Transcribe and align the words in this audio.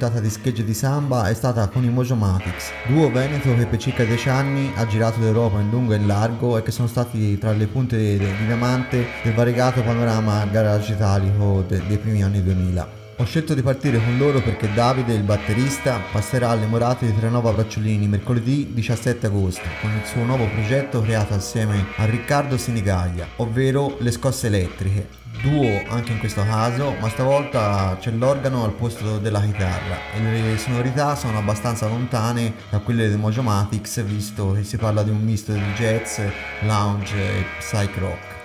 Puntata 0.00 0.20
di 0.20 0.30
Schegge 0.30 0.64
di 0.64 0.72
Samba 0.72 1.28
è 1.28 1.34
stata 1.34 1.68
con 1.68 1.84
i 1.84 1.90
Mojomatics, 1.90 2.70
duo 2.86 3.10
veneto 3.10 3.54
che 3.54 3.66
per 3.66 3.78
circa 3.78 4.02
dieci 4.02 4.30
anni 4.30 4.72
ha 4.76 4.86
girato 4.86 5.20
l'Europa 5.20 5.60
in 5.60 5.68
lungo 5.68 5.92
e 5.92 5.96
in 5.96 6.06
largo 6.06 6.56
e 6.56 6.62
che 6.62 6.70
sono 6.70 6.88
stati 6.88 7.36
tra 7.36 7.52
le 7.52 7.66
punte 7.66 7.98
di 7.98 8.46
diamante 8.46 9.04
del 9.22 9.34
variegato 9.34 9.82
panorama 9.82 10.46
garage 10.46 10.94
italico 10.94 11.62
de- 11.68 11.82
dei 11.86 11.98
primi 11.98 12.22
anni 12.22 12.42
2000. 12.42 12.88
Ho 13.16 13.24
scelto 13.24 13.52
di 13.52 13.60
partire 13.60 14.02
con 14.02 14.16
loro 14.16 14.40
perché 14.40 14.72
Davide, 14.72 15.12
il 15.12 15.22
batterista, 15.22 16.00
passerà 16.10 16.48
alle 16.48 16.64
morate 16.64 17.04
di 17.04 17.14
Trenova 17.14 17.52
Bracciolini 17.52 18.08
mercoledì 18.08 18.70
17 18.72 19.26
agosto 19.26 19.68
con 19.82 19.90
il 19.90 20.06
suo 20.06 20.24
nuovo 20.24 20.48
progetto 20.48 21.02
creato 21.02 21.34
assieme 21.34 21.84
a 21.96 22.06
Riccardo 22.06 22.56
Sinigaglia, 22.56 23.26
ovvero 23.36 23.98
Le 23.98 24.12
Scosse 24.12 24.46
Elettriche, 24.46 25.19
duo 25.42 25.82
anche 25.88 26.12
in 26.12 26.18
questo 26.18 26.44
caso, 26.44 26.94
ma 27.00 27.08
stavolta 27.08 27.96
c'è 28.00 28.10
l'organo 28.10 28.64
al 28.64 28.72
posto 28.72 29.18
della 29.18 29.40
chitarra 29.40 29.96
e 30.14 30.20
le 30.20 30.58
sonorità 30.58 31.14
sono 31.14 31.38
abbastanza 31.38 31.86
lontane 31.86 32.54
da 32.70 32.78
quelle 32.78 33.08
dei 33.08 33.16
Mojomatics 33.16 34.02
visto 34.04 34.52
che 34.52 34.64
si 34.64 34.76
parla 34.76 35.02
di 35.02 35.10
un 35.10 35.20
misto 35.20 35.52
di 35.52 35.60
jazz, 35.74 36.20
lounge 36.60 37.16
e 37.16 37.44
psych 37.58 37.96
rock. 37.98 38.39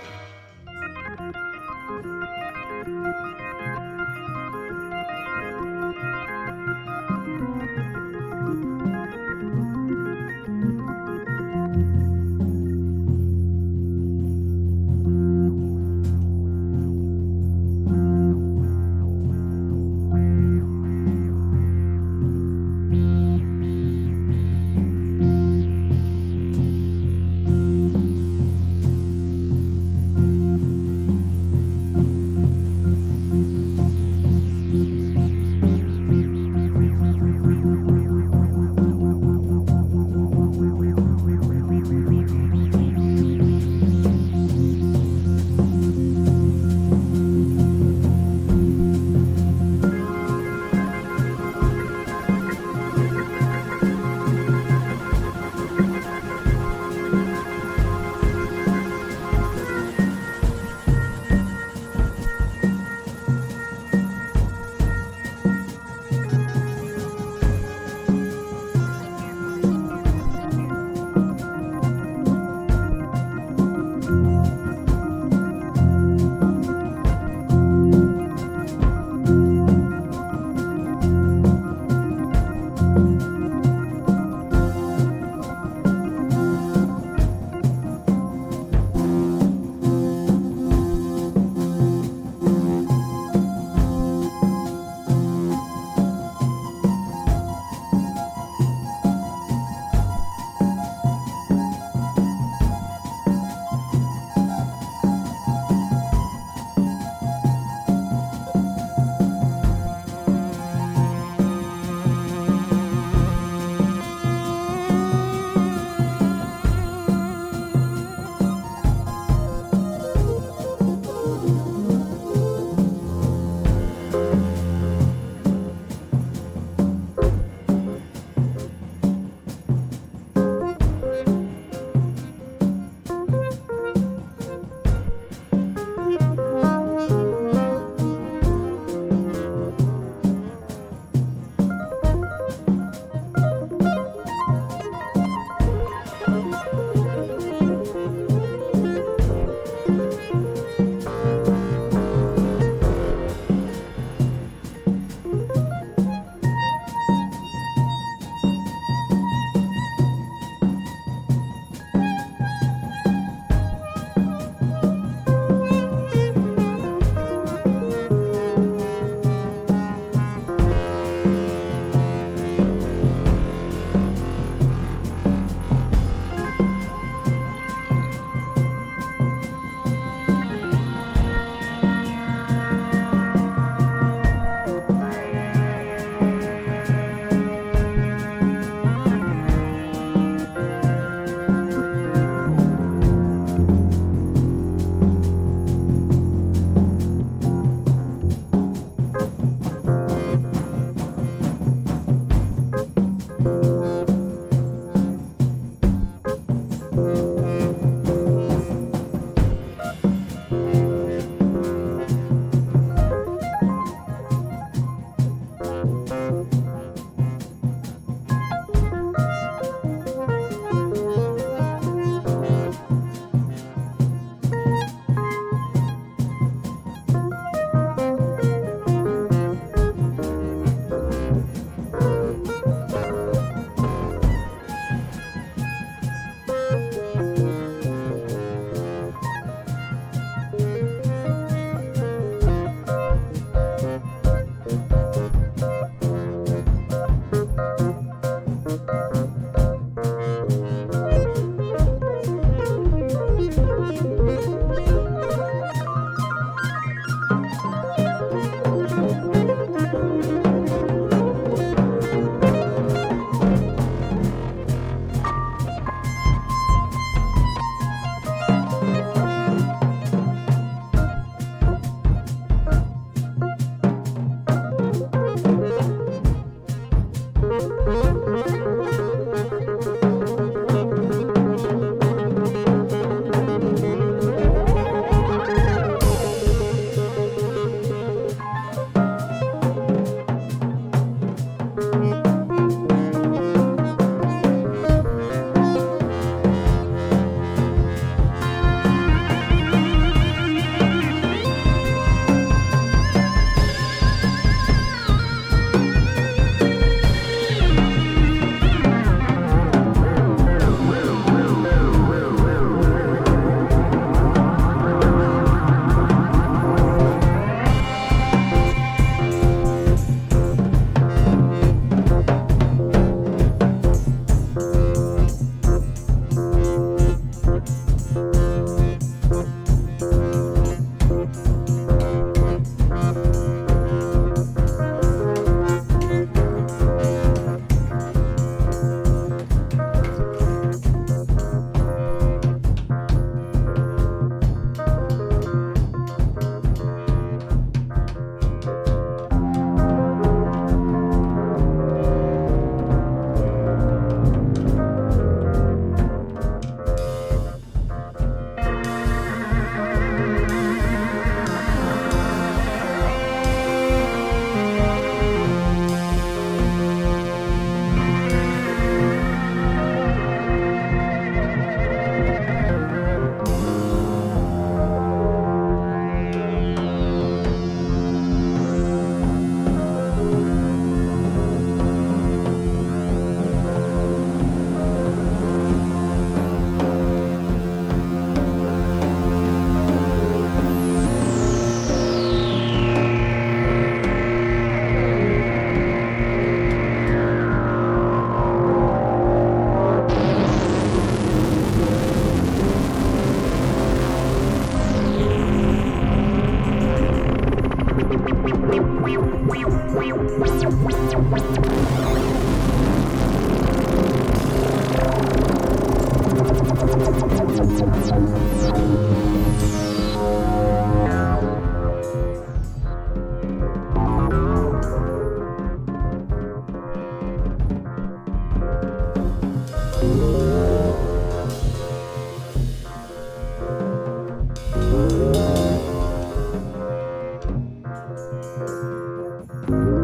Questo 438.56 439.95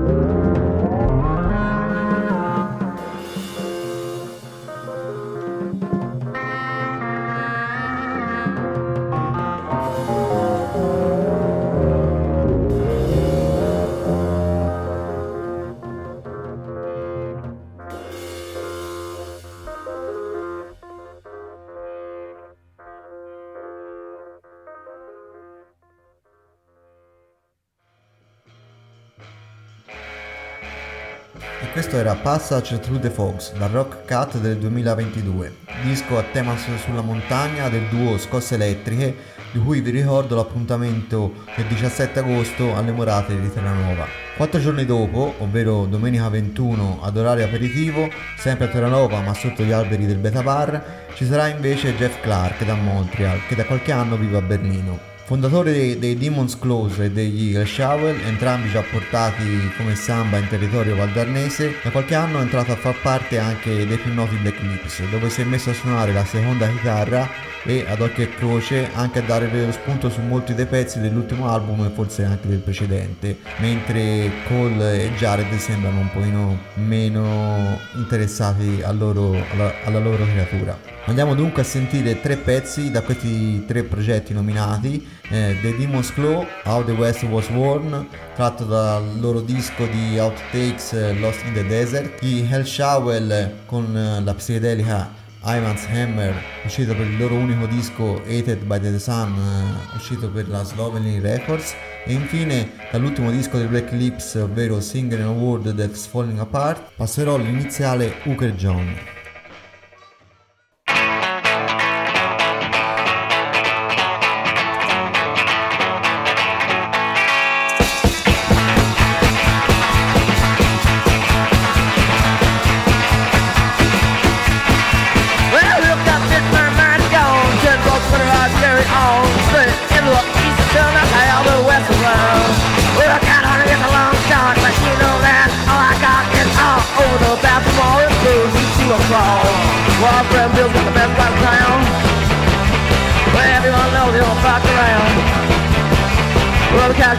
era 32.02 32.16
Passage 32.16 32.80
Through 32.80 32.98
the 32.98 33.10
Fogs 33.10 33.52
dal 33.52 33.70
Rock 33.70 34.08
Cut 34.08 34.38
del 34.38 34.58
2022, 34.58 35.58
disco 35.84 36.18
a 36.18 36.24
tema 36.32 36.56
sulla 36.56 37.00
montagna 37.00 37.68
del 37.68 37.86
duo 37.90 38.18
Scosse 38.18 38.56
Elettriche, 38.56 39.14
di 39.52 39.60
cui 39.60 39.80
vi 39.80 39.92
ricordo 39.92 40.34
l'appuntamento 40.34 41.32
del 41.54 41.66
17 41.66 42.18
agosto 42.18 42.74
alle 42.74 42.90
Morate 42.90 43.40
di 43.40 43.52
Terranova. 43.52 44.04
Quattro 44.36 44.58
giorni 44.58 44.84
dopo, 44.84 45.34
ovvero 45.38 45.86
domenica 45.86 46.28
21 46.28 46.98
ad 47.02 47.16
orario 47.16 47.44
aperitivo, 47.44 48.10
sempre 48.36 48.64
a 48.64 48.68
Terranova 48.68 49.20
ma 49.20 49.32
sotto 49.32 49.62
gli 49.62 49.70
alberi 49.70 50.04
del 50.04 50.18
Beta 50.18 50.42
Bar, 50.42 51.06
ci 51.14 51.24
sarà 51.24 51.46
invece 51.46 51.94
Jeff 51.94 52.20
Clark 52.20 52.64
da 52.64 52.74
Montreal, 52.74 53.46
che 53.46 53.54
da 53.54 53.64
qualche 53.64 53.92
anno 53.92 54.16
vive 54.16 54.38
a 54.38 54.42
Berlino. 54.42 55.11
Fondatore 55.32 55.72
dei, 55.72 55.98
dei 55.98 56.18
Demons 56.18 56.58
Close 56.58 57.04
e 57.04 57.10
degli 57.10 57.46
Eagle 57.46 57.64
Shovel, 57.64 58.20
entrambi 58.26 58.68
già 58.68 58.82
portati 58.82 59.42
come 59.78 59.94
samba 59.94 60.36
in 60.36 60.46
territorio 60.46 60.94
valdarnese, 60.94 61.76
da 61.82 61.90
qualche 61.90 62.14
anno 62.14 62.38
è 62.38 62.42
entrato 62.42 62.72
a 62.72 62.76
far 62.76 63.00
parte 63.00 63.38
anche 63.38 63.86
dei 63.86 63.96
più 63.96 64.12
noti 64.12 64.36
Black 64.36 64.60
Lips, 64.60 65.00
dove 65.08 65.30
si 65.30 65.40
è 65.40 65.44
messo 65.44 65.70
a 65.70 65.72
suonare 65.72 66.12
la 66.12 66.26
seconda 66.26 66.68
chitarra 66.68 67.51
e 67.64 67.84
ad 67.88 68.00
occhio 68.00 68.24
e 68.24 68.34
croce 68.34 68.90
anche 68.94 69.20
a 69.20 69.22
dare 69.22 69.70
spunto 69.72 70.10
su 70.10 70.20
molti 70.20 70.54
dei 70.54 70.66
pezzi 70.66 71.00
dell'ultimo 71.00 71.48
album 71.48 71.84
e 71.84 71.90
forse 71.94 72.24
anche 72.24 72.48
del 72.48 72.58
precedente, 72.58 73.38
mentre 73.58 74.30
Cole 74.48 75.04
e 75.04 75.12
Jared 75.16 75.54
sembrano 75.56 76.00
un 76.00 76.10
pochino 76.10 76.58
meno 76.74 77.78
interessati 77.94 78.82
loro, 78.92 79.34
alla, 79.52 79.72
alla 79.84 79.98
loro 79.98 80.24
creatura. 80.24 80.90
Andiamo 81.04 81.34
dunque 81.34 81.62
a 81.62 81.64
sentire 81.64 82.20
tre 82.20 82.36
pezzi 82.36 82.92
da 82.92 83.02
questi 83.02 83.64
tre 83.66 83.82
progetti 83.82 84.32
nominati, 84.32 85.04
eh, 85.30 85.56
The 85.60 85.76
Demon's 85.76 86.12
Claw, 86.12 86.46
How 86.64 86.84
the 86.84 86.92
West 86.92 87.24
Was 87.24 87.48
Worn, 87.48 88.06
tratto 88.36 88.64
dal 88.64 89.18
loro 89.18 89.40
disco 89.40 89.84
di 89.86 90.18
Outtakes 90.18 91.18
Lost 91.18 91.44
in 91.44 91.54
the 91.54 91.66
Desert, 91.66 92.20
di 92.20 92.46
Hell 92.48 92.62
Shovel 92.62 93.62
con 93.66 94.20
la 94.24 94.34
psichedelica 94.34 95.21
Ivan's 95.44 95.86
Hammer, 95.86 96.34
uscito 96.64 96.94
per 96.94 97.06
il 97.06 97.18
loro 97.18 97.34
unico 97.34 97.66
disco 97.66 98.22
Hated 98.24 98.62
by 98.64 98.78
the 98.78 98.98
Sun, 98.98 99.32
uh, 99.32 99.96
uscito 99.96 100.30
per 100.30 100.48
la 100.48 100.62
Slovenly 100.62 101.18
Records, 101.18 101.74
e 102.04 102.12
infine 102.12 102.70
dall'ultimo 102.92 103.30
disco 103.30 103.58
dei 103.58 103.66
Black 103.66 103.90
Lips, 103.90 104.36
ovvero 104.36 104.80
Singer 104.80 105.18
in 105.18 105.24
a 105.24 105.30
World 105.30 105.74
That's 105.74 106.06
Falling 106.06 106.38
Apart, 106.38 106.92
passerò 106.94 107.36
l'iniziale 107.36 108.14
Hooker 108.24 108.54
John. 108.54 109.21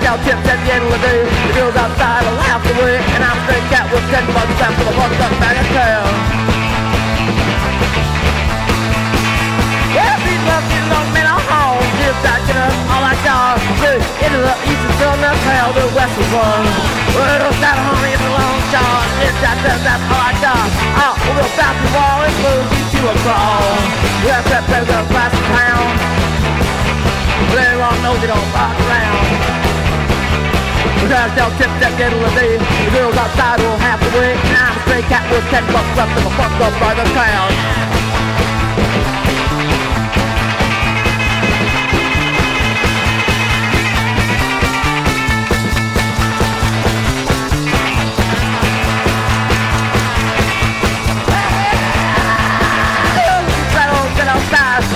Out 0.06 0.20
tips 0.24 0.44
at 0.48 0.60
the 0.64 0.70
end 0.74 0.84
of 0.84 0.92
the 0.92 1.02
day. 1.02 1.22
The 1.48 1.54
girls 1.56 1.76
outside 1.76 2.24
will 2.28 2.38
laugh 2.40 2.64
away, 2.64 3.00
and 3.16 3.22
I'm 3.24 3.38
straight 3.48 3.66
cat 3.72 3.88
with 3.92 4.04
ten 4.12 4.26
bucks 4.36 4.60
after 4.60 4.84
the 4.84 4.94
fucked 4.96 5.20
up 5.24 5.34
back 5.40 5.56
in 5.60 5.68
town. 5.72 6.08
Well, 9.94 10.18
these 10.26 10.44
love 10.50 10.66
these 10.68 10.88
long 10.90 11.08
men 11.14 11.28
are 11.30 11.44
home, 11.48 11.86
just 12.02 12.20
backing 12.26 12.60
up 12.60 12.74
all 12.92 13.04
I 13.06 13.16
got. 13.24 13.62
Hey, 13.80 14.00
into 14.26 14.40
the 14.42 14.56
east 14.68 14.84
and 14.84 14.96
southern 15.00 15.22
that's 15.24 15.44
how 15.46 15.72
the 15.72 15.86
west 15.96 16.16
is 16.18 16.30
run. 16.34 16.64
Well, 17.14 17.40
don't 17.40 17.54
homie, 17.54 18.12
it's 18.12 18.26
a 18.26 18.32
long 18.34 18.58
shot. 18.74 19.06
It's 19.22 19.40
that, 19.46 19.58
that, 19.62 19.80
that's 19.86 20.06
all 20.10 20.20
I 20.20 20.34
got. 20.42 20.68
We'll 21.34 21.50
bounce 21.58 21.80
the 21.82 21.90
wall 21.96 22.20
and 22.26 22.36
move 22.44 22.68
you 22.74 22.84
to 22.94 23.02
a 23.10 23.16
crawl. 23.24 23.64
That's 24.26 24.50
that 24.50 24.64
president 24.68 25.08
class 25.10 25.34
in 25.34 25.46
town. 25.54 25.88
But 27.50 27.58
everyone 27.64 28.02
knows 28.04 28.22
you 28.22 28.28
don't 28.28 28.50
fuck 28.54 28.76
around. 28.86 29.63
Dragged 31.08 31.38
out, 31.40 31.52
tipped 31.60 31.78
that 31.84 31.94
ghetto 32.00 32.16
and 32.16 32.36
they 32.40 32.56
The 32.58 32.92
girls 32.96 33.18
outside 33.20 33.60
all 33.60 33.78
half 33.78 34.00
away 34.14 34.34
And 34.34 34.56
I'm 34.56 34.72
a 34.72 34.82
stray 34.88 35.04
cat 35.12 35.28
with 35.28 35.44
ten 35.52 35.66
bucks 35.68 35.92
left 36.00 36.16
And 36.16 36.24
I'm 36.24 36.34
fucked 36.40 36.62
up 36.64 36.74
by 36.80 36.96
the 36.96 37.06
clown 37.12 37.84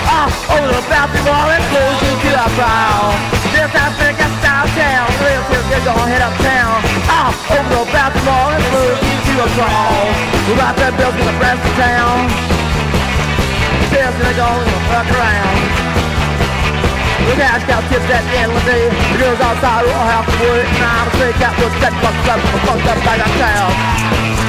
ah, 0.08 0.56
over 0.56 0.72
the 0.72 0.82
bathroom 0.88 1.26
wall 1.26 1.50
and 1.50 1.64
close 1.70 2.00
to 2.00 2.30
the 2.32 2.46
brow. 2.56 3.12
This 3.52 3.70
happened 3.72 4.07
town. 5.42 5.50
Real 5.52 5.68
you're 5.70 5.84
gonna 5.84 6.10
head 6.10 6.22
uptown 6.22 6.82
Off 7.10 7.36
over 7.50 7.68
the 7.70 7.90
Baltimore 7.92 8.50
and 8.58 8.64
move 8.74 8.98
you 8.98 9.16
to 9.28 9.34
a 9.44 9.48
crawl 9.54 10.06
We 10.48 10.52
got 10.58 10.74
that 10.76 10.92
bills 10.98 11.14
in 11.14 11.26
the 11.26 11.36
rest 11.38 11.62
of 11.62 11.74
town 11.78 12.26
Sales 13.92 14.16
gonna 14.18 14.34
go 14.34 14.48
and 14.48 14.82
fuck 14.90 15.08
around 15.14 15.58
We 17.26 17.32
cashed 17.38 17.68
out 17.70 17.84
tips 17.86 18.08
at 18.10 18.24
the 18.26 18.36
end 18.42 18.50
of 18.50 18.58
the 18.58 18.64
day 18.66 18.84
The 18.88 19.18
girls 19.22 19.40
outside 19.40 19.84
will 19.86 20.06
have 20.10 20.26
to 20.26 20.36
work 20.42 20.66
And 20.66 20.84
I'm 20.84 21.06
a 21.06 21.12
straight 21.14 21.36
cat 21.38 21.54
with 21.58 21.74
left 21.78 21.96
from 22.02 22.14
a 22.14 22.60
fucked 22.66 22.88
up 22.88 22.98
bag 23.06 23.20
of 23.22 23.32
town 23.38 24.47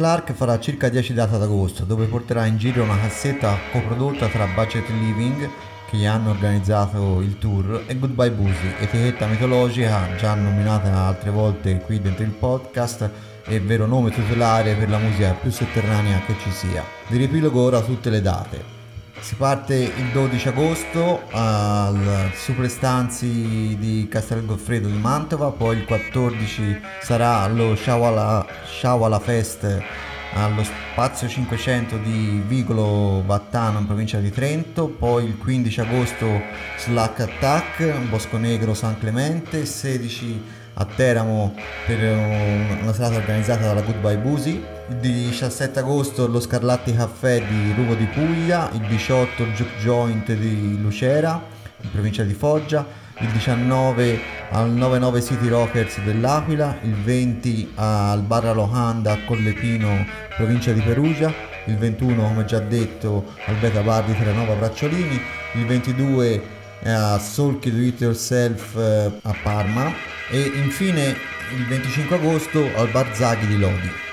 Clark 0.00 0.32
farà 0.32 0.58
circa 0.58 0.88
10 0.88 1.12
date 1.12 1.34
ad 1.34 1.42
agosto, 1.42 1.84
dove 1.84 2.06
porterà 2.06 2.46
in 2.46 2.56
giro 2.56 2.82
una 2.84 2.98
cassetta 2.98 3.54
coprodotta 3.70 4.28
tra 4.28 4.46
Budget 4.46 4.88
Living, 4.88 5.46
che 5.90 5.96
gli 5.98 6.06
hanno 6.06 6.30
organizzato 6.30 7.20
il 7.20 7.36
tour, 7.36 7.84
e 7.86 7.98
Goodbye 7.98 8.30
Boozy, 8.30 8.76
etichetta 8.78 9.26
mitologica 9.26 10.16
già 10.16 10.32
nominata 10.32 10.90
altre 10.90 11.28
volte 11.28 11.80
qui 11.80 12.00
dentro 12.00 12.24
il 12.24 12.30
podcast 12.30 13.10
e 13.44 13.60
vero 13.60 13.84
nome 13.84 14.10
tutelare 14.10 14.74
per 14.74 14.88
la 14.88 14.96
musica 14.96 15.34
più 15.34 15.50
sotterranea 15.50 16.22
che 16.24 16.34
ci 16.42 16.50
sia. 16.50 16.82
Vi 17.08 17.18
riepilogo 17.18 17.60
ora 17.60 17.82
tutte 17.82 18.08
le 18.08 18.22
date. 18.22 18.79
Si 19.20 19.34
parte 19.36 19.74
il 19.74 20.10
12 20.12 20.48
agosto 20.48 21.22
al 21.30 22.30
Superstanzi 22.34 23.76
di 23.78 24.08
Castel 24.10 24.44
Goffredo 24.44 24.88
di 24.88 24.98
Mantova, 24.98 25.50
poi 25.50 25.76
il 25.76 25.84
14 25.84 26.80
sarà 27.00 27.40
allo 27.40 27.76
Shawala, 27.76 28.46
Shawala 28.64 29.18
Fest 29.20 29.82
allo 30.32 30.62
Spazio 30.64 31.28
500 31.28 31.98
di 31.98 32.42
Vigolo 32.46 33.22
Battano 33.24 33.78
in 33.78 33.86
provincia 33.86 34.18
di 34.18 34.30
Trento, 34.30 34.88
poi 34.88 35.26
il 35.26 35.36
15 35.36 35.80
agosto 35.80 36.26
Slack 36.78 37.20
Attack, 37.20 38.08
Bosco 38.08 38.36
Negro 38.36 38.74
San 38.74 38.98
Clemente, 38.98 39.66
16 39.66 40.42
a 40.74 40.84
Teramo 40.84 41.54
per 41.86 41.98
una 42.82 42.92
serata 42.92 43.16
organizzata 43.16 43.66
dalla 43.66 43.82
Goodbye 43.82 44.18
Busi, 44.18 44.64
17 44.98 45.78
agosto 45.78 46.26
lo 46.26 46.40
Scarlatti 46.40 46.92
Caffè 46.92 47.40
di 47.46 47.72
Ruvo 47.76 47.94
di 47.94 48.06
Puglia, 48.06 48.68
il 48.72 48.80
18 48.80 49.42
il 49.44 49.52
Juke 49.52 49.78
Joint 49.78 50.32
di 50.32 50.80
Lucera 50.80 51.40
in 51.82 51.90
provincia 51.92 52.24
di 52.24 52.34
Foggia, 52.34 52.84
il 53.20 53.28
19 53.28 54.18
al 54.50 54.70
99 54.70 55.22
City 55.22 55.48
Rockers 55.48 56.00
dell'Aquila, 56.00 56.78
il 56.82 56.94
20 56.94 57.72
al 57.76 58.22
Barra 58.22 58.52
Lohanda 58.52 59.12
a 59.12 59.24
Collepino, 59.24 60.04
provincia 60.36 60.72
di 60.72 60.80
Perugia, 60.80 61.32
il 61.66 61.76
21 61.76 62.22
come 62.22 62.44
già 62.44 62.58
detto 62.58 63.32
al 63.46 63.54
Beta 63.56 63.82
Bar 63.82 64.04
di 64.04 64.16
Terranova 64.16 64.54
Bracciolini, 64.54 65.20
il 65.54 65.66
22 65.66 66.42
a 66.84 67.18
Soul 67.18 67.58
Do 67.60 67.68
It 67.68 68.00
Yourself 68.00 68.74
eh, 68.76 69.12
a 69.22 69.34
Parma 69.42 69.92
e 70.30 70.40
infine 70.40 71.14
il 71.56 71.66
25 71.66 72.16
agosto 72.16 72.68
al 72.76 72.88
Bar 72.88 73.14
Zaghi 73.14 73.46
di 73.46 73.58
Lodi. 73.58 74.08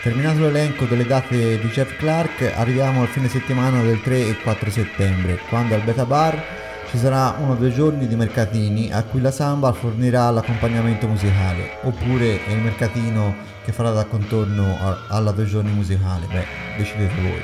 Terminato 0.00 0.38
l'elenco 0.38 0.84
delle 0.84 1.04
date 1.04 1.58
di 1.58 1.68
Jeff 1.70 1.96
Clark, 1.96 2.52
arriviamo 2.54 3.02
al 3.02 3.08
fine 3.08 3.28
settimana 3.28 3.82
del 3.82 4.00
3 4.00 4.28
e 4.28 4.36
4 4.40 4.70
settembre, 4.70 5.40
quando 5.48 5.74
al 5.74 5.82
Beta 5.82 6.06
Bar 6.06 6.40
ci 6.88 6.98
sarà 6.98 7.34
uno 7.40 7.52
o 7.52 7.54
due 7.56 7.72
giorni 7.72 8.06
di 8.06 8.14
mercatini 8.14 8.92
a 8.92 9.02
cui 9.02 9.20
la 9.20 9.32
Samba 9.32 9.72
fornirà 9.72 10.30
l'accompagnamento 10.30 11.08
musicale, 11.08 11.78
oppure 11.82 12.44
è 12.46 12.52
il 12.52 12.60
mercatino 12.60 13.34
che 13.64 13.72
farà 13.72 13.90
da 13.90 14.04
contorno 14.04 14.78
alla 15.08 15.32
due 15.32 15.46
giorni 15.46 15.72
musicale, 15.72 16.26
beh, 16.30 16.46
decidete 16.76 17.20
voi. 17.20 17.42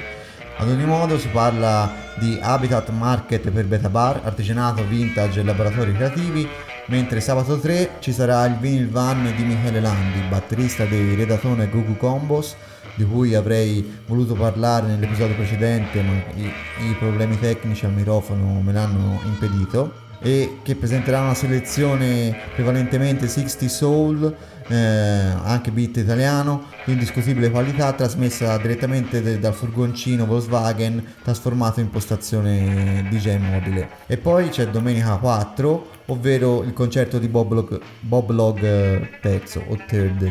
Ad 0.56 0.68
ogni 0.68 0.84
modo 0.84 1.18
si 1.18 1.26
parla 1.28 1.92
di 2.20 2.38
Habitat 2.40 2.88
Market 2.90 3.50
per 3.50 3.64
Beta 3.64 3.88
Bar, 3.88 4.20
artigianato, 4.22 4.86
vintage 4.86 5.40
e 5.40 5.44
laboratori 5.44 5.92
creativi, 5.92 6.48
mentre 6.86 7.20
sabato 7.20 7.58
3 7.58 7.96
ci 8.00 8.12
sarà 8.12 8.44
il 8.46 8.56
Vinyl 8.58 8.88
Van 8.88 9.32
di 9.36 9.42
Michele 9.44 9.80
Landi, 9.80 10.20
batterista 10.28 10.84
dei 10.84 11.14
Redatone 11.14 11.68
Gugu 11.68 11.96
Combos, 11.96 12.54
di 12.94 13.04
cui 13.04 13.34
avrei 13.34 14.00
voluto 14.06 14.34
parlare 14.34 14.86
nell'episodio 14.86 15.34
precedente 15.34 16.00
ma 16.00 16.12
i, 16.36 16.44
i 16.44 16.94
problemi 16.98 17.38
tecnici 17.38 17.84
al 17.84 17.92
microfono 17.92 18.60
me 18.60 18.72
l'hanno 18.72 19.20
impedito 19.24 20.02
e 20.20 20.58
che 20.62 20.76
presenterà 20.76 21.20
una 21.20 21.34
selezione 21.34 22.34
prevalentemente 22.54 23.26
60 23.26 23.68
soul 23.68 24.36
eh, 24.68 24.76
anche 24.76 25.70
beat 25.70 25.96
italiano 25.96 26.64
di 26.84 26.92
indiscutibile 26.92 27.50
qualità 27.50 27.92
trasmessa 27.92 28.56
direttamente 28.58 29.22
de- 29.22 29.38
dal 29.38 29.54
furgoncino 29.54 30.26
Volkswagen 30.26 31.04
trasformato 31.22 31.80
in 31.80 31.90
postazione 31.90 33.06
DJ 33.10 33.38
mobile. 33.38 33.88
E 34.06 34.16
poi 34.16 34.48
c'è 34.48 34.68
domenica 34.68 35.16
4 35.16 35.90
ovvero 36.06 36.62
il 36.62 36.72
concerto 36.72 37.18
di 37.18 37.28
Bob 37.28 37.52
Log, 37.52 37.80
Bob 38.00 38.30
Log 38.30 38.62
eh, 38.62 39.10
terzo 39.20 39.62
o 39.68 39.76
third 39.86 40.22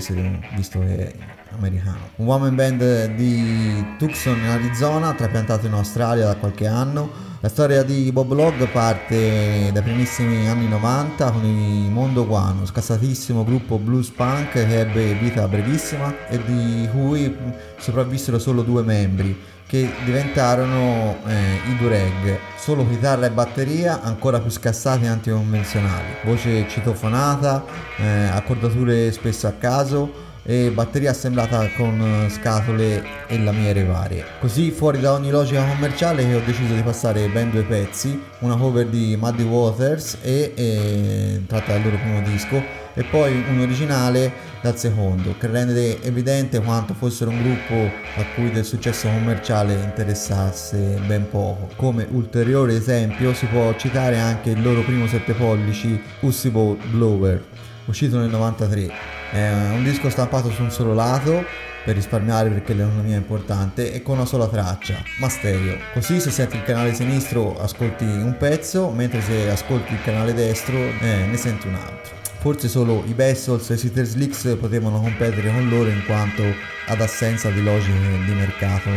visto 0.56 0.80
che 0.80 0.98
è 0.98 1.13
americano. 1.55 2.09
Un 2.17 2.25
woman 2.25 2.55
band 2.55 3.13
di 3.15 3.95
Tucson 3.97 4.37
in 4.37 4.47
Arizona, 4.47 5.13
trapiantato 5.13 5.65
in 5.67 5.73
Australia 5.73 6.25
da 6.25 6.35
qualche 6.35 6.67
anno. 6.67 7.31
La 7.39 7.49
storia 7.49 7.83
di 7.83 8.09
Bob 8.13 8.31
Log 8.31 8.67
parte 8.69 9.69
dai 9.73 9.81
primissimi 9.81 10.47
anni 10.47 10.67
90 10.67 11.31
con 11.31 11.43
il 11.43 11.91
Mondo 11.91 12.25
Guano, 12.25 12.65
scassatissimo 12.65 13.43
gruppo 13.43 13.77
blues 13.77 14.09
punk 14.11 14.51
che 14.51 14.79
ebbe 14.79 15.13
vita 15.15 15.45
brevissima 15.49 16.27
e 16.29 16.41
di 16.41 16.87
cui 16.89 17.35
sopravvissero 17.77 18.39
solo 18.39 18.61
due 18.61 18.81
membri 18.83 19.37
che 19.73 19.91
diventarono 20.05 21.17
eh, 21.25 21.55
i 21.67 21.75
Dureg, 21.77 22.37
solo 22.57 22.87
chitarra 22.87 23.25
e 23.25 23.31
batteria 23.31 24.03
ancora 24.03 24.39
più 24.39 24.51
scassati 24.51 25.05
e 25.05 25.07
anticonvenzionali, 25.07 26.17
voce 26.25 26.67
citofonata, 26.69 27.65
eh, 27.97 28.07
accordature 28.27 29.11
spesso 29.11 29.47
a 29.47 29.53
caso, 29.53 30.31
e 30.43 30.71
batteria 30.71 31.12
assemblata 31.12 31.69
con 31.75 31.99
eh, 31.99 32.29
scatole 32.29 33.03
e 33.27 33.39
lamiere 33.39 33.84
varie. 33.84 34.25
Così 34.39 34.71
fuori 34.71 34.99
da 34.99 35.13
ogni 35.13 35.32
logica 35.32 35.65
commerciale 35.65 36.25
che 36.25 36.36
ho 36.36 36.41
deciso 36.45 36.73
di 36.73 36.82
passare 36.82 37.27
ben 37.29 37.49
due 37.49 37.63
pezzi, 37.63 38.21
una 38.39 38.56
cover 38.56 38.88
di 38.88 39.17
Muddy 39.19 39.43
Waters 39.43 40.17
e, 40.21 40.51
e 40.56 41.41
tratta 41.47 41.73
dal 41.73 41.84
loro 41.84 41.97
primo 41.97 42.21
disco 42.21 42.82
e 42.95 43.03
poi 43.03 43.43
un 43.49 43.60
originale 43.60 44.51
dal 44.62 44.77
secondo 44.77 45.36
che 45.39 45.47
rende 45.47 46.01
evidente 46.03 46.62
quanto 46.62 46.93
fossero 46.93 47.32
un 47.32 47.41
gruppo 47.41 47.73
a 47.73 48.23
cui 48.36 48.51
del 48.51 48.63
successo 48.63 49.08
commerciale 49.08 49.73
interessasse 49.73 50.99
ben 51.06 51.27
poco. 51.29 51.69
Come 51.75 52.08
ulteriore 52.12 52.75
esempio 52.75 53.34
si 53.34 53.45
può 53.47 53.75
citare 53.75 54.19
anche 54.19 54.51
il 54.51 54.62
loro 54.62 54.82
primo 54.82 55.08
7 55.08 55.34
pollici 55.34 56.01
Ussible 56.21 56.77
Blower 56.91 57.52
uscito 57.86 58.17
nel 58.17 58.30
93 58.30 58.91
è 59.32 59.52
un 59.72 59.84
disco 59.84 60.10
stampato 60.10 60.50
su 60.52 60.62
un 60.62 60.72
solo 60.72 60.93
lato 60.93 61.43
per 61.84 61.96
risparmiare 61.96 62.50
perché 62.50 62.74
l'economia 62.74 63.15
è 63.15 63.17
importante 63.17 63.91
e 63.91 64.02
con 64.02 64.15
una 64.15 64.26
sola 64.26 64.48
traccia, 64.48 65.04
ma 65.19 65.28
stereo. 65.28 65.78
Così 65.93 66.19
se 66.19 66.32
senti 66.32 66.56
il 66.56 66.63
canale 66.63 66.93
sinistro 66.93 67.60
ascolti 67.60 68.06
un 68.06 68.36
pezzo, 68.38 68.89
mentre 68.89 69.22
se 69.22 69.50
ascolti 69.50 69.93
il 69.93 70.02
canale 70.02 70.34
destro 70.34 70.78
eh, 70.78 71.26
ne 71.30 71.36
senti 71.36 71.67
un 71.67 71.76
altro. 71.76 72.15
Forse 72.39 72.67
solo 72.67 73.04
i 73.06 73.13
Bessels 73.13 73.69
e 73.69 73.74
i 73.74 73.78
Sitters 73.78 74.15
Leaks 74.15 74.58
potevano 74.60 75.00
competere 75.00 75.50
con 75.50 75.67
loro 75.67 75.89
in 75.89 76.04
quanto 76.06 76.43
ad 76.88 77.02
assenza 77.02 77.50
di 77.50 77.63
logiche 77.63 77.98
di 78.26 78.34
mercato 78.34 78.89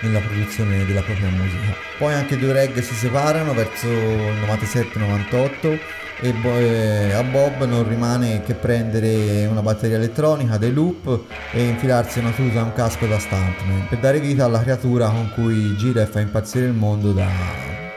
nella 0.00 0.20
produzione 0.20 0.84
della 0.84 1.02
propria 1.02 1.28
musica. 1.30 1.74
Poi 1.98 2.14
anche 2.14 2.38
due 2.38 2.52
reg 2.52 2.78
si 2.80 2.94
separano 2.94 3.54
verso 3.54 3.88
il 3.88 4.40
97-98 4.46 5.78
e 6.20 7.12
a 7.12 7.22
Bob 7.22 7.64
non 7.66 7.86
rimane 7.86 8.42
che 8.42 8.54
prendere 8.54 9.46
una 9.46 9.60
batteria 9.62 9.96
elettronica, 9.96 10.56
dei 10.56 10.72
loop 10.72 11.24
e 11.52 11.62
infilarsi 11.62 12.20
una 12.20 12.30
tuta 12.30 12.58
e 12.58 12.62
un 12.62 12.72
casco 12.72 13.06
da 13.06 13.18
stuntman 13.18 13.86
per 13.88 13.98
dare 13.98 14.20
vita 14.20 14.44
alla 14.44 14.60
creatura 14.60 15.08
con 15.08 15.30
cui 15.34 15.76
gira 15.76 16.02
e 16.02 16.06
fa 16.06 16.20
impazzire 16.20 16.66
il 16.66 16.72
mondo 16.72 17.12
da 17.12 17.26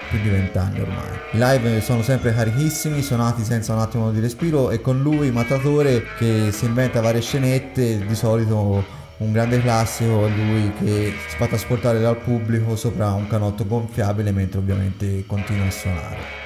più 0.10 0.20
di 0.22 0.30
vent'anni 0.30 0.82
ormai. 0.82 1.18
I 1.32 1.38
live 1.38 1.82
sono 1.82 2.02
sempre 2.02 2.34
carichissimi, 2.34 3.02
suonati 3.02 3.44
senza 3.44 3.74
un 3.74 3.80
attimo 3.80 4.12
di 4.12 4.20
respiro 4.20 4.72
e 4.72 4.82
con 4.82 5.02
lui 5.02 5.32
Matatore 5.32 6.04
che 6.18 6.50
si 6.52 6.66
inventa 6.66 7.00
varie 7.00 7.22
scenette, 7.22 8.06
di 8.06 8.16
solito 8.16 8.98
un 9.18 9.32
grande 9.32 9.62
classico 9.62 10.26
è 10.26 10.30
lui 10.30 10.74
che 10.80 11.14
si 11.28 11.36
fa 11.38 11.46
trasportare 11.46 12.00
dal 12.00 12.18
pubblico 12.18 12.76
sopra 12.76 13.12
un 13.12 13.28
canotto 13.28 13.66
gonfiabile 13.66 14.32
mentre 14.32 14.60
ovviamente 14.60 15.26
continua 15.28 15.68
a 15.68 15.72
suonare. 15.72 16.39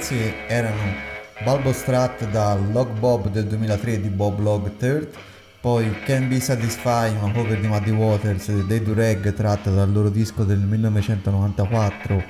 Pezzi 0.00 0.32
erano 0.46 0.94
Bulbo 1.44 1.74
Strat 1.74 2.26
da 2.30 2.54
Log 2.54 2.98
Bob 2.98 3.28
del 3.28 3.44
2003 3.44 4.00
di 4.00 4.08
Bob 4.08 4.40
Log 4.40 4.72
III, 4.80 5.08
poi 5.60 5.94
Can 6.06 6.26
Be 6.26 6.40
Satisfied, 6.40 7.18
una 7.20 7.30
cover 7.32 7.60
di 7.60 7.66
Muddy 7.66 7.90
Waters 7.90 8.50
dei 8.62 8.82
Dureg 8.82 9.34
tratta 9.34 9.68
dal 9.68 9.92
loro 9.92 10.08
disco 10.08 10.44
del 10.44 10.58
1994 10.58 12.24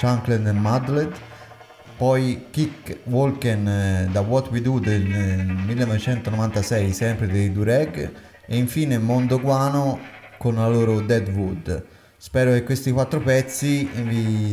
Chunkland 0.00 0.48
and 0.48 0.58
Mudled, 0.58 1.12
poi 1.96 2.46
Kick 2.50 2.98
Walken 3.04 3.68
eh, 3.68 4.08
da 4.10 4.20
What 4.20 4.50
We 4.50 4.60
Do 4.60 4.80
del 4.80 5.02
eh, 5.02 5.44
1996 5.44 6.92
sempre 6.92 7.28
dei 7.28 7.52
Dureg 7.52 8.10
e 8.46 8.56
infine 8.56 8.98
Mondo 8.98 9.38
Guano 9.38 10.00
con 10.38 10.56
la 10.56 10.66
loro 10.66 11.00
Deadwood. 11.00 11.84
Spero 12.16 12.52
che 12.52 12.64
questi 12.64 12.90
quattro 12.90 13.20
pezzi 13.20 13.88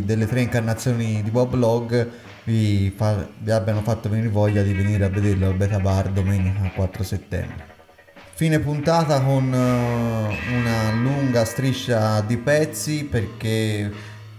delle 0.03 0.27
tre 0.27 0.41
incarnazioni 0.41 1.21
di 1.23 1.29
Bob 1.31 1.53
Log 1.53 2.27
vi, 2.49 2.91
fa- 2.95 3.27
vi 3.37 3.51
abbiano 3.51 3.81
fatto 3.81 4.09
venire 4.09 4.29
voglia 4.29 4.63
di 4.63 4.73
venire 4.73 5.05
a 5.05 5.09
vederlo 5.09 5.47
al 5.47 5.53
Beta 5.53 5.79
Bar 5.79 6.09
domenica 6.09 6.71
4 6.73 7.03
settembre. 7.03 7.77
Fine 8.33 8.59
puntata 8.59 9.21
con 9.21 9.53
eh, 9.53 10.55
una 10.55 10.91
lunga 10.93 11.45
striscia 11.45 12.21
di 12.21 12.37
pezzi 12.37 13.03
perché 13.03 13.91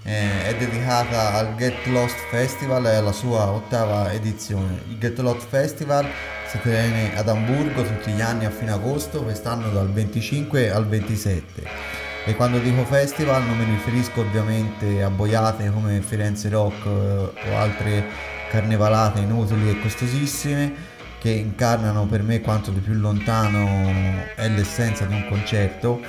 eh, 0.03 0.47
è 0.47 0.57
dedicata 0.59 1.35
al 1.35 1.55
Get 1.55 1.87
Lost 1.87 2.17
Festival 2.31 2.87
e 2.87 2.95
alla 2.97 3.13
sua 3.13 3.49
ottava 3.51 4.11
edizione. 4.13 4.83
Il 4.89 4.99
Get 4.99 5.19
Lost 5.19 5.47
Festival 5.47 6.07
si 6.49 6.59
tiene 6.63 7.17
ad 7.17 7.29
Amburgo 7.29 7.85
tutti 7.85 8.11
gli 8.11 8.21
anni 8.21 8.45
a 8.45 8.51
fine 8.51 8.73
agosto, 8.73 9.23
quest'anno 9.23 9.71
dal 9.71 9.93
25 9.93 10.71
al 10.71 10.89
27. 10.89 12.10
E 12.27 12.35
quando 12.35 12.59
dico 12.59 12.85
festival 12.85 13.45
non 13.45 13.57
mi 13.57 13.65
riferisco 13.65 14.21
ovviamente 14.21 15.03
a 15.03 15.09
boiate 15.09 15.71
come 15.71 16.03
Firenze 16.03 16.51
Rock 16.51 16.85
eh, 16.85 17.51
o 17.51 17.57
altre 17.57 18.05
carnevalate 18.51 19.21
inutili 19.21 19.71
e 19.71 19.81
costosissime 19.81 20.99
che 21.19 21.31
incarnano 21.31 22.07
per 22.07 22.23
me 22.23 22.41
quanto 22.41 22.71
di 22.71 22.81
più 22.81 22.95
lontano 22.95 24.27
è 24.35 24.49
l'essenza 24.49 25.05
di 25.05 25.15
un 25.15 25.27
concerto, 25.29 26.01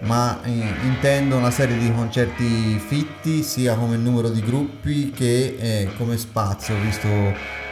ma 0.00 0.40
eh, 0.44 0.50
intendo 0.84 1.36
una 1.36 1.50
serie 1.50 1.76
di 1.76 1.92
concerti 1.92 2.78
fitti 2.78 3.42
sia 3.42 3.74
come 3.74 3.96
numero 3.96 4.28
di 4.30 4.40
gruppi 4.40 5.10
che 5.10 5.56
eh, 5.58 5.90
come 5.96 6.16
spazio, 6.16 6.76
visto 6.80 7.08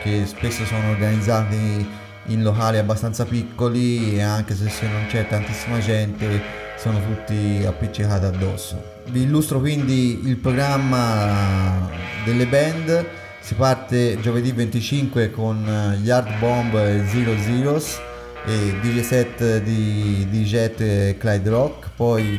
che 0.03 0.27
spesso 0.27 0.65
sono 0.65 0.91
organizzati 0.91 1.89
in 2.27 2.43
locali 2.43 2.79
abbastanza 2.79 3.25
piccoli 3.25 4.17
e 4.17 4.23
anche 4.23 4.55
se 4.55 4.69
se 4.69 4.89
non 4.89 5.07
c'è 5.07 5.29
tantissima 5.29 5.79
gente 5.79 6.64
sono 6.85 7.01
tutti 7.01 7.65
appiccicati 7.67 8.27
addosso. 8.27 9.01
Vi 9.07 9.23
illustro 9.23 9.59
quindi 9.59 10.21
il 10.29 10.37
programma 10.37 11.89
delle 12.27 12.47
band. 12.47 13.07
Si 13.41 13.55
parte 13.55 14.21
giovedì 14.21 14.53
25 14.53 15.31
con 15.31 15.67
eh, 15.67 15.97
gli 15.97 16.11
Hard 16.11 16.39
Bomb 16.39 16.75
e 16.75 17.07
Zero 17.07 17.39
Zeros, 17.39 17.99
e 18.45 18.75
DJ 18.83 19.01
set 19.01 19.63
di, 19.63 20.27
di 20.29 20.43
Jet 20.43 20.79
e 20.83 21.17
Clyde 21.19 21.49
Rock, 21.49 21.89
poi 21.97 22.39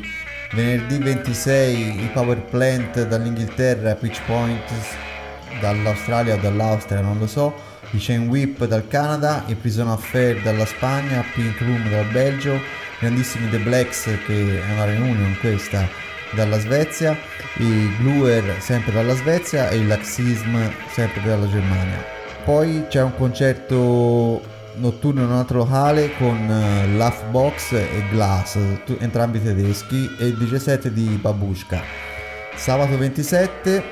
venerdì 0.51 0.99
26 0.99 2.03
i 2.03 2.09
Power 2.13 2.39
Plant 2.43 3.07
dall'Inghilterra, 3.07 3.95
Pitch 3.95 4.21
Point 4.27 4.61
dall'Australia 5.59 6.35
o 6.35 6.37
dall'Austria, 6.37 7.01
non 7.01 7.17
lo 7.17 7.25
so, 7.25 7.51
i 7.91 7.97
Chain 7.97 8.27
Whip 8.27 8.63
dal 8.65 8.87
Canada, 8.87 9.43
i 9.47 9.55
Prison 9.55 9.87
Affair 9.87 10.39
dalla 10.43 10.65
Spagna, 10.65 11.25
Pink 11.33 11.59
Room 11.61 11.89
dal 11.89 12.05
Belgio, 12.11 12.83
grandissimi 12.99 13.49
The 13.49 13.59
Blacks 13.59 14.03
che 14.25 14.61
è 14.61 14.71
una 14.73 14.85
reunion 14.85 15.35
questa 15.39 15.87
dalla 16.33 16.59
Svezia, 16.59 17.17
i 17.57 17.95
Gluer 17.97 18.57
sempre 18.59 18.91
dalla 18.91 19.15
Svezia 19.15 19.69
e 19.69 19.77
il 19.77 19.87
Laxism 19.87 20.57
sempre 20.91 21.21
dalla 21.23 21.47
Germania. 21.47 22.03
Poi 22.43 22.85
c'è 22.89 23.01
un 23.01 23.15
concerto 23.15 24.41
notturno 24.75 25.21
in 25.21 25.29
un 25.29 25.35
altro 25.35 25.59
locale 25.59 26.11
con 26.17 26.37
uh, 26.37 26.97
Laughbox 26.97 27.71
e 27.71 28.03
Glass, 28.09 28.57
tu- 28.85 28.97
entrambi 28.99 29.41
tedeschi, 29.41 30.15
e 30.19 30.27
il 30.27 30.37
17 30.37 30.91
di 30.91 31.17
Babushka. 31.21 31.81
Sabato 32.55 32.97
27 32.97 33.83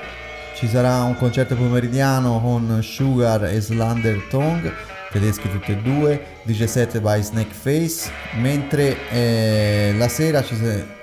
ci 0.55 0.67
sarà 0.67 1.01
un 1.03 1.17
concerto 1.17 1.55
pomeridiano 1.55 2.39
con 2.41 2.79
Sugar 2.81 3.45
e 3.45 3.59
Slander 3.59 4.27
Tongue, 4.29 4.73
tedeschi 5.13 5.49
tutti 5.49 5.71
e 5.71 5.77
due, 5.77 6.39
17 6.43 6.99
by 6.99 7.21
Snakeface, 7.21 8.09
mentre 8.41 8.97
eh, 9.11 9.93
la 9.95 10.07
sera 10.07 10.43
ci 10.43 10.55
sarà 10.55 11.01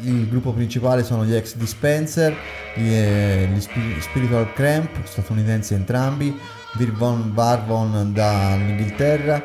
il 0.00 0.28
gruppo 0.28 0.52
principale 0.52 1.02
sono 1.02 1.24
gli 1.24 1.34
ex 1.34 1.54
Dispenser, 1.54 2.34
gli, 2.74 2.92
eh, 2.92 3.48
gli 3.52 4.00
Spiritual 4.00 4.52
Cramp, 4.52 4.88
statunitensi 5.04 5.74
entrambi, 5.74 6.38
Vir 6.76 6.92
von 6.92 7.32
Varvon 7.32 8.12
dall'Inghilterra, 8.12 9.42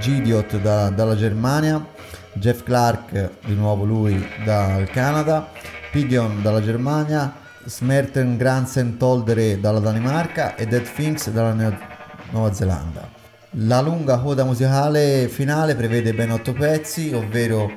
Gidiot 0.00 0.58
da, 0.58 0.90
dalla 0.90 1.14
Germania, 1.14 1.84
Jeff 2.32 2.62
Clark, 2.62 3.30
di 3.44 3.54
nuovo 3.54 3.84
lui 3.84 4.26
dal 4.44 4.88
Canada, 4.88 5.50
Pigeon 5.90 6.42
dalla 6.42 6.62
Germania, 6.62 7.34
Smerten 7.64 8.36
Gransen 8.36 8.96
Toldere 8.96 9.60
dalla 9.60 9.78
Danimarca 9.78 10.56
e 10.56 10.66
Dead 10.66 10.84
Finks 10.84 11.30
dalla 11.30 11.52
Neo- 11.52 11.78
Nuova 12.30 12.52
Zelanda. 12.52 13.21
La 13.56 13.82
lunga 13.82 14.18
coda 14.18 14.44
musicale 14.44 15.28
finale 15.28 15.74
prevede 15.74 16.14
ben 16.14 16.30
otto 16.30 16.54
pezzi, 16.54 17.12
ovvero 17.12 17.70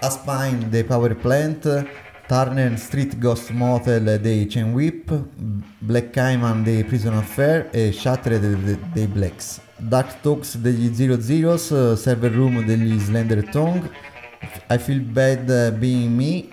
Aspine 0.00 0.70
dei 0.70 0.84
Power 0.84 1.14
Plant, 1.16 1.86
Turner 2.26 2.78
Street 2.78 3.18
Ghost 3.18 3.50
Motel 3.50 4.18
dei 4.22 4.46
Chain 4.48 4.72
Whip, 4.72 5.14
Black 5.80 6.10
Cayman 6.10 6.62
dei 6.62 6.82
Prison 6.84 7.12
Affair 7.14 7.68
e 7.72 7.92
Shattered 7.92 8.78
dei 8.94 9.06
Blacks. 9.06 9.60
Dark 9.76 10.22
Talks 10.22 10.56
degli 10.56 10.94
Zero 10.94 11.20
Zeros, 11.20 11.92
Server 11.92 12.32
Room 12.32 12.64
degli 12.64 12.98
Slender 12.98 13.46
Tongue, 13.50 13.90
I 14.70 14.78
Feel 14.78 15.02
Bad 15.02 15.72
Being 15.72 16.08
Me 16.08 16.46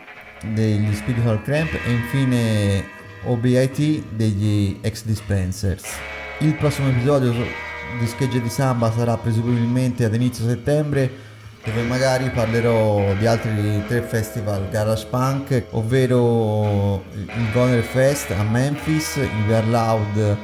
degli 0.53 0.93
Spiritual 0.95 1.41
Cramp 1.43 1.69
e 1.71 1.91
infine 1.91 2.83
OBIT 3.23 4.03
degli 4.15 4.79
Ex 4.81 5.05
Dispensers. 5.05 5.85
Il 6.39 6.55
prossimo 6.55 6.89
episodio 6.89 7.33
di 7.97 8.07
Schegge 8.07 8.41
di 8.41 8.49
Samba 8.49 8.91
sarà 8.91 9.17
presumibilmente 9.17 10.05
ad 10.05 10.13
inizio 10.13 10.45
settembre 10.45 11.27
dove 11.63 11.81
magari 11.83 12.29
parlerò 12.29 13.13
di 13.15 13.25
altri 13.25 13.83
tre 13.87 14.01
festival. 14.01 14.69
Garage 14.69 15.07
punk, 15.07 15.65
ovvero 15.71 17.03
il 17.13 17.51
Goner 17.51 17.83
Fest 17.83 18.31
a 18.31 18.43
Memphis, 18.43 19.15
il 19.17 19.53
Are 19.53 19.65
Loud 19.67 20.37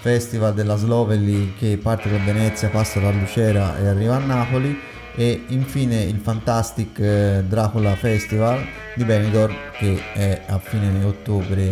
Festival 0.00 0.54
della 0.54 0.76
Sloveli 0.76 1.54
che 1.58 1.78
parte 1.80 2.10
da 2.10 2.18
Venezia, 2.18 2.68
passa 2.68 3.00
da 3.00 3.10
Lucera 3.10 3.78
e 3.78 3.86
arriva 3.86 4.16
a 4.16 4.18
Napoli 4.18 4.78
e 5.14 5.44
infine 5.48 6.02
il 6.02 6.18
Fantastic 6.18 6.98
eh, 7.00 7.44
Dracula 7.46 7.96
Festival 7.96 8.64
di 8.94 9.02
Benidorm 9.04 9.52
che 9.72 10.00
è 10.12 10.42
a 10.46 10.58
fine 10.58 11.04
ottobre 11.04 11.66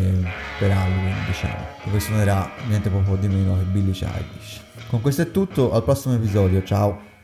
per 0.58 0.70
Halloween 0.72 1.14
diciamo 1.26 1.66
dove 1.84 2.00
suonerà 2.00 2.50
niente 2.66 2.90
poco 2.90 3.14
di 3.14 3.28
meno 3.28 3.56
che 3.56 3.64
Billy 3.64 3.92
Childish 3.92 4.65
con 4.88 5.00
questo 5.00 5.22
è 5.22 5.30
tutto 5.30 5.72
al 5.72 5.82
prossimo 5.82 6.14
episodio 6.14 6.62
ciao 6.62 7.15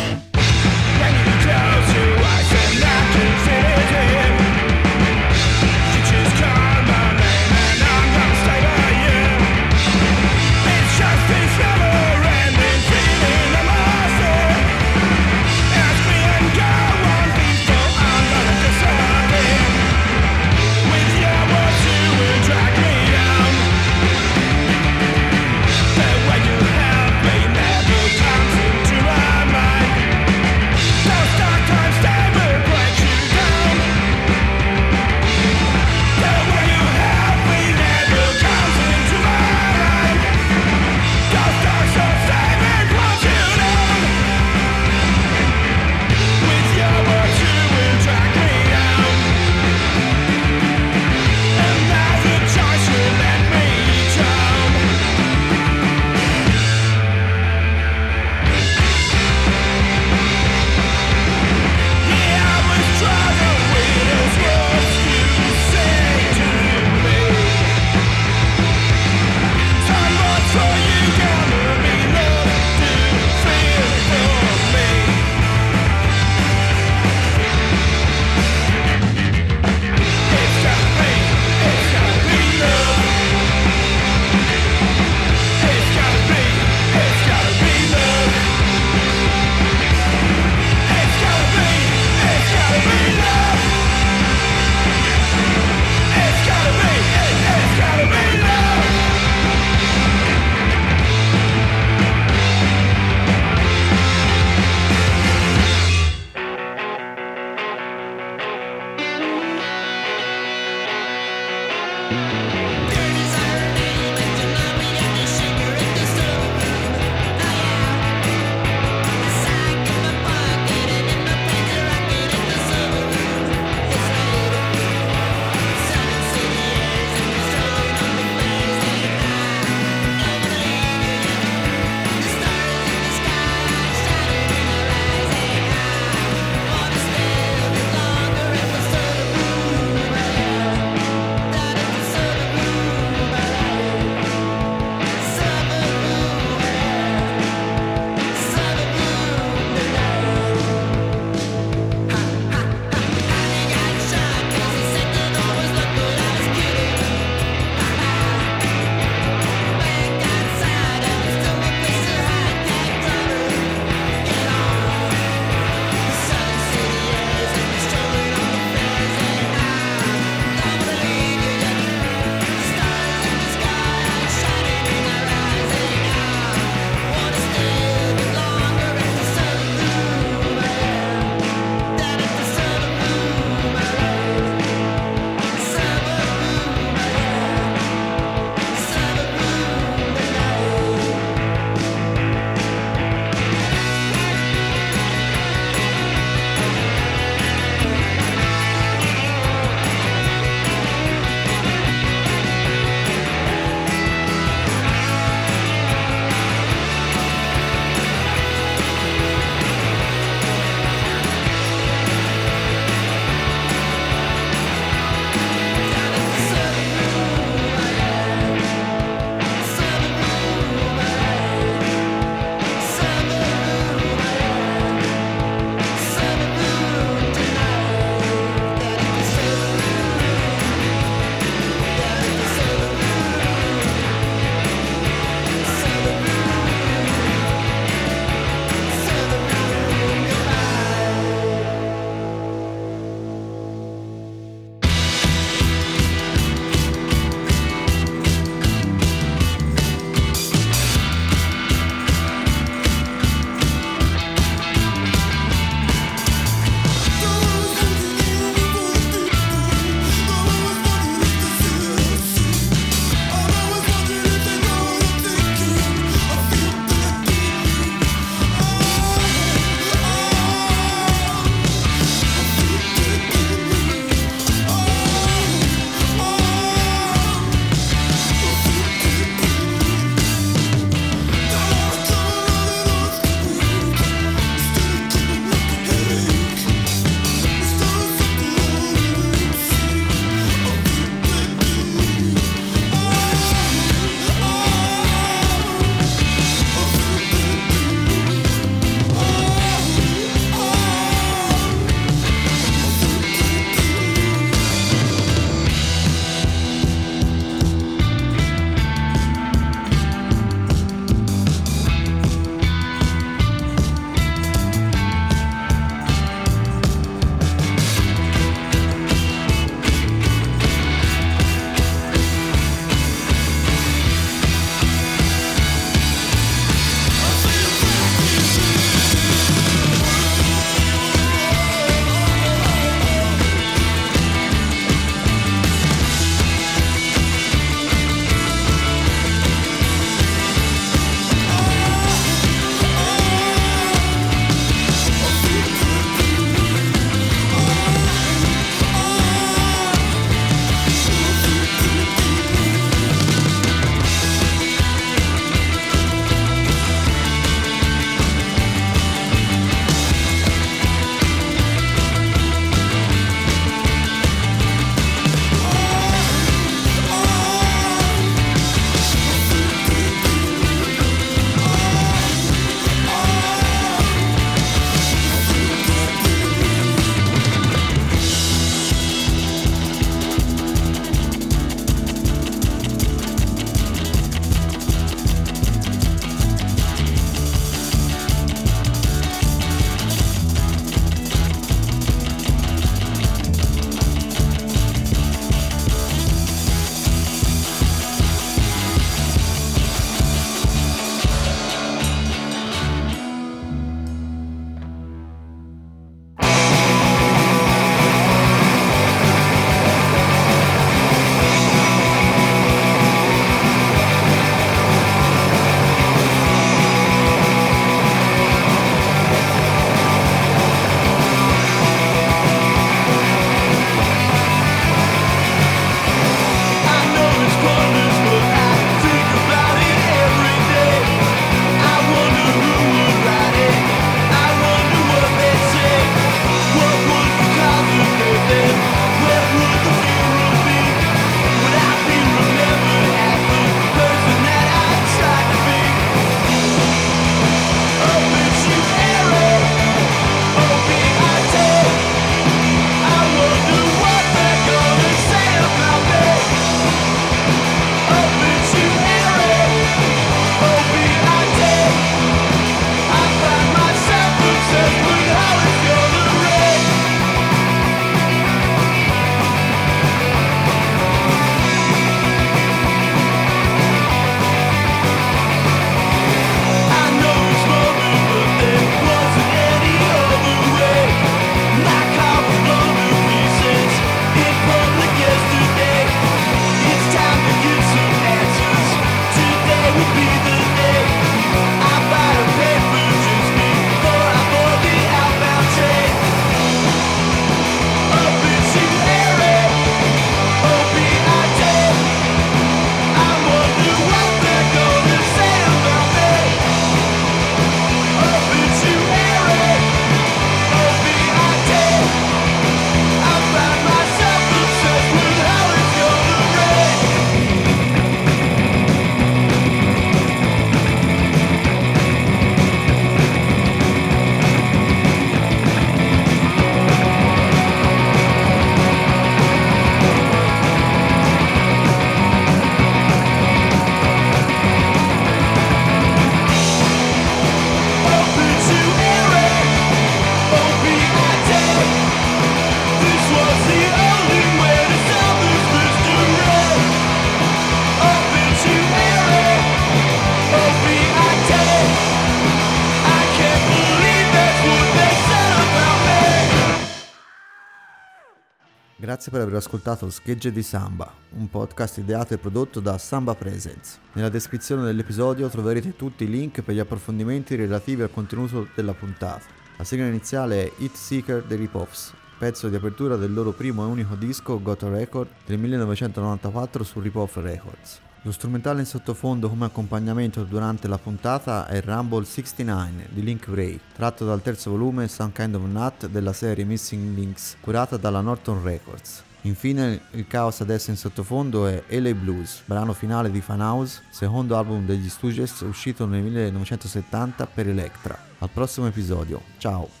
per 559.31 559.39
aver 559.39 559.55
ascoltato 559.55 560.09
Schegge 560.09 560.51
di 560.51 560.61
Samba, 560.61 561.09
un 561.37 561.49
podcast 561.49 561.99
ideato 561.99 562.33
e 562.33 562.37
prodotto 562.37 562.81
da 562.81 562.97
Samba 562.97 563.33
Presents. 563.33 563.97
Nella 564.11 564.27
descrizione 564.27 564.83
dell'episodio 564.83 565.47
troverete 565.47 565.95
tutti 565.95 566.25
i 566.25 566.29
link 566.29 566.61
per 566.61 566.75
gli 566.75 566.79
approfondimenti 566.79 567.55
relativi 567.55 568.01
al 568.01 568.11
contenuto 568.11 568.67
della 568.75 568.93
puntata. 568.93 569.45
La 569.77 569.85
sigla 569.85 570.05
iniziale 570.05 570.65
è 570.65 570.71
Hit 570.79 570.95
Seeker 570.95 571.43
dei 571.43 571.55
Ripoffs, 571.55 572.13
pezzo 572.37 572.67
di 572.67 572.75
apertura 572.75 573.15
del 573.15 573.33
loro 573.33 573.53
primo 573.53 573.83
e 573.83 573.87
unico 573.87 574.15
disco 574.15 574.61
Got 574.61 574.83
a 574.83 574.89
Record 574.89 575.29
del 575.45 575.59
1994 575.59 576.83
su 576.83 576.99
Ripoff 576.99 577.37
Records. 577.37 578.01
Lo 578.23 578.31
strumentale 578.31 578.81
in 578.81 578.85
sottofondo 578.85 579.49
come 579.49 579.65
accompagnamento 579.65 580.43
durante 580.43 580.87
la 580.87 580.99
puntata 580.99 581.65
è 581.65 581.81
Rumble 581.81 582.23
69 582.23 583.07
di 583.09 583.23
Link 583.23 583.47
Ray, 583.47 583.79
tratto 583.95 584.25
dal 584.25 584.43
terzo 584.43 584.69
volume 584.69 585.07
Some 585.07 585.31
Kind 585.33 585.55
of 585.55 585.63
Nut 585.63 586.07
della 586.07 586.31
serie 586.31 586.63
Missing 586.63 587.15
Links, 587.15 587.57
curata 587.59 587.97
dalla 587.97 588.21
Norton 588.21 588.61
Records. 588.61 589.23
Infine 589.41 590.01
il 590.11 590.27
caos 590.27 590.61
adesso 590.61 590.91
in 590.91 590.97
sottofondo 590.97 591.65
è 591.65 591.83
LA 591.87 592.13
Blues, 592.13 592.61
brano 592.65 592.93
finale 592.93 593.31
di 593.31 593.41
Fan 593.41 593.59
House, 593.61 594.03
secondo 594.11 594.55
album 594.55 594.85
degli 594.85 595.09
Stooges 595.09 595.61
uscito 595.61 596.05
nel 596.05 596.21
1970 596.21 597.47
per 597.47 597.69
Electra. 597.69 598.15
Al 598.37 598.49
prossimo 598.51 598.85
episodio, 598.85 599.41
ciao! 599.57 600.00